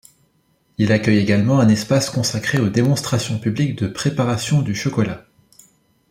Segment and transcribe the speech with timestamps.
[0.79, 5.27] Il accueille également un espace consacré aux démonstrations publiques de préparation du chocolat.